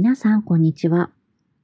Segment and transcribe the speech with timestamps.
[0.00, 1.10] 皆さん、こんにちは。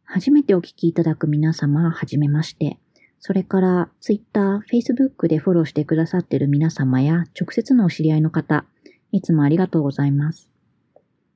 [0.03, 2.81] 初めてお聞きいただく皆様、はじめまして。
[3.21, 8.65] それから、Twitter、Facebook でフォローしてくださっている皆様や、直接のお知り合いの方、
[9.13, 10.51] いつもありがとうございます。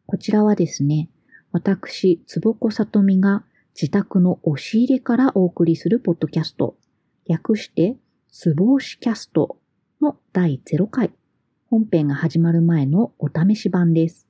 [0.06, 1.08] こちらはですね、
[1.53, 3.45] 私、つぼこさとみが
[3.80, 6.77] 自宅の押し入れからお送りするポッドキャスト、
[7.29, 7.96] 略して、
[8.29, 9.61] つぼ押しキャスト
[10.01, 11.12] の第0回、
[11.71, 14.27] 本編が始まる前のお試し版です。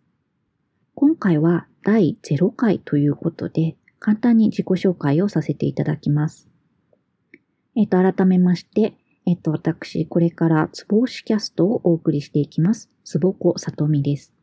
[0.94, 6.46] 今回は第0回ということで、簡単に自己紹介をさせていただきます。
[7.76, 8.92] えっ、と、改めまして、
[9.24, 12.90] えっ、と、私、これからつぼ押しキャストをお送りしていきます。
[13.04, 14.34] つぼこさとみです。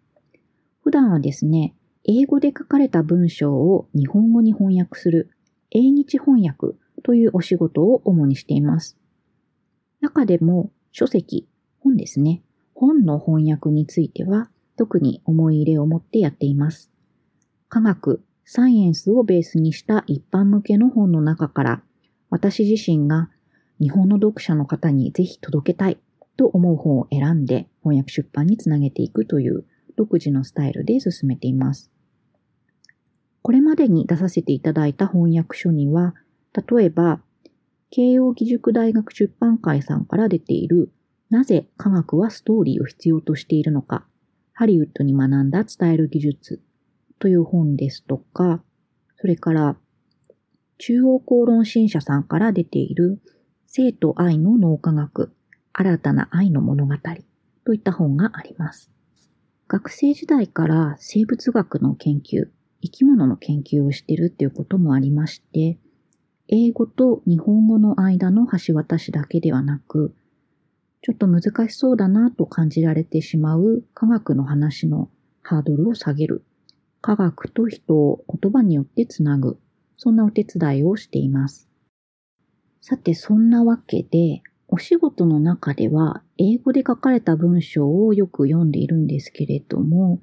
[0.82, 5.30] 普段はですね、英語で書かれた文章を日本語に翻訳する
[5.70, 8.98] 英日翻訳というお仕事を主にしています。
[10.02, 11.48] 中でも書籍、
[11.80, 12.42] 本ですね。
[12.74, 16.92] 本の翻訳については特に思い入れを持ってやっています。
[17.76, 21.82] 科学、サイエンスをベースにした一般向けの本の中から
[22.30, 23.30] 私自身が
[23.82, 25.98] 日本の読者の方にぜひ届けたい
[26.38, 29.66] と思う本を選んで翻訳出版につなげていくという
[29.98, 31.92] 独自のスタイルで進めています。
[33.42, 36.16] これまでに出させていただいた翻訳書には、
[36.54, 37.20] 例えば、
[37.90, 40.94] 慶応義塾大学出版会さんから出ている、
[41.30, 44.06] なぜ科学はストーリーを必要としているのか、
[44.54, 46.62] ハリウッドに学んだ伝える技術
[47.20, 48.64] という本ですとか、
[49.18, 49.78] それから、
[50.78, 53.22] 中央公論新社さんから出ている、
[53.68, 55.34] 生と愛の脳科学、
[55.74, 56.96] 新たな愛の物語
[57.66, 58.92] といった本があります。
[59.68, 62.50] 学生時代から生物学の研究、
[62.82, 65.80] 生き物の研究をしてるっていうこともありまして、
[66.48, 70.14] 英語と日本語の間の橋渡しだけではなく、
[71.02, 75.10] ちょっと難しそうだなと感じられてしまう科学の話の
[75.42, 76.44] ハードルを下げる。
[77.06, 79.60] 科学と人を言葉によってつなぐ。
[79.96, 81.70] そんなお手伝いをしています。
[82.82, 90.20] さて、そんなわけで、お仕事の中では英語で書かれた文章をよく読んでいるんですけれども、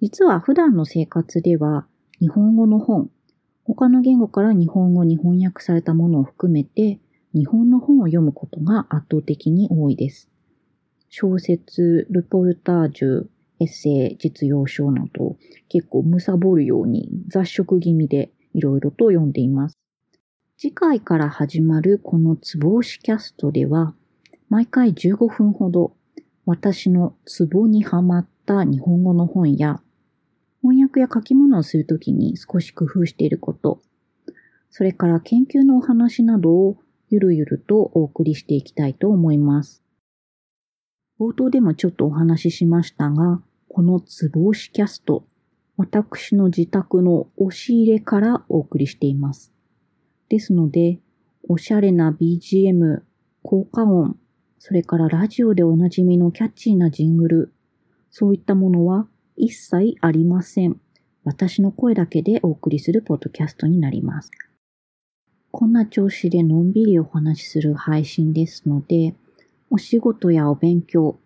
[0.00, 1.86] 実は普段の生活では
[2.18, 3.10] 日本語の本、
[3.62, 6.98] 他の言語から日本語に翻訳されたものを含めて、
[7.32, 10.28] 日本の本を読むことが圧倒的に多いです。
[11.10, 13.26] 小説、ルポルタージュ、
[13.64, 15.36] エッセイ、実用書など、
[15.68, 19.78] 結構貪るように雑食気味でいろいろと読んでいます。
[20.56, 23.94] 次回から始まるこのツボ押しキャストでは、
[24.50, 25.96] 毎回15分ほど
[26.46, 29.80] 私のツボにはまった日本語の本や
[30.62, 33.82] 翻訳や書き物をするときに少し工夫していること、
[34.70, 36.78] それから研究のお話などを
[37.10, 39.82] ゆるゆるとお送りしていきたいと思います。
[41.20, 43.42] 冒頭でもちょっとお話ししましたが、
[43.74, 45.26] このツボ押しキャスト、
[45.76, 49.52] 私の自宅の押し入れからお送りしています。
[50.28, 51.00] ですので、
[51.48, 53.00] おしゃれな BGM、
[53.42, 54.16] 効果音、
[54.60, 57.52] それからラジオでおなじみのキャッチーなジングル、
[58.12, 60.80] そういったものは一切ありません。
[61.24, 64.30] 私の声だけでお送りするポッドキャストになります。
[65.50, 69.16] こんな調子でのんびりお話しする配信ですので、
[69.68, 71.18] お仕事やお勉強、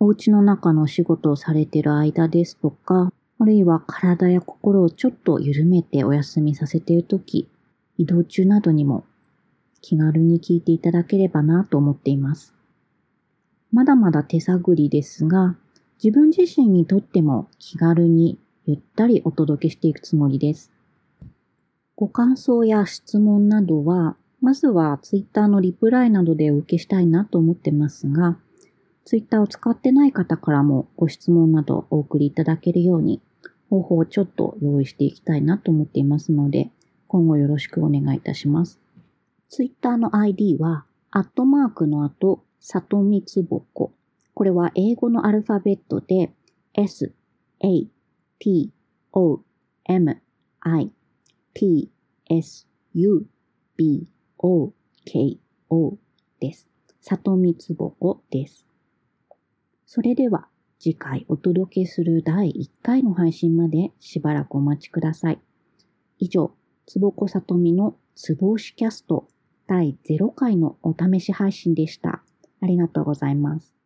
[0.00, 7.48] お家の中の仕事をされている間ですとか、あるいは体や心をちょっと緩めてお休みさせているとき、
[7.96, 9.04] 移動中などにも
[9.80, 12.54] 気軽に聞いていただければなと思っています。
[13.72, 15.56] まだまだ手探りですが、
[16.02, 20.70] 自分自身にとっても気軽にゆったりお届けしていくつもりです。
[21.96, 28.38] ご感想や質問などは、まずは Twitter のリプライなどでお受けしたいなと思ってますが、
[29.04, 33.22] Twitter を使ってない方からもご質問などお送りいただけるように
[33.70, 36.70] 方法をちょっと用意していきたいなと思っていますので、
[37.06, 38.80] 今後よろしくお願いいたします。
[39.48, 43.92] Twitter の ID は、アットマークの後、里見つぼこ
[44.38, 46.30] これは英語のアルファベットで
[46.72, 47.12] S,
[47.58, 47.88] A,
[48.38, 48.70] T,
[49.10, 49.40] O,
[49.84, 50.22] M,
[50.60, 50.92] I,
[51.54, 51.90] T,
[52.30, 53.26] S, U,
[53.76, 54.06] B,
[54.38, 54.72] O,
[55.04, 55.38] K,
[55.70, 55.98] O
[56.38, 56.68] です。
[57.00, 58.67] 里見つぼこです。
[59.90, 60.48] それでは
[60.78, 65.40] 次回お届けする第1回の配信までしばらくお待ちください。
[66.18, 66.52] 以上、
[66.84, 69.26] つぼこさとみのつぼうしキャスト
[69.66, 72.22] 第0回のお試し配信でした。
[72.60, 73.77] ありがとうございます。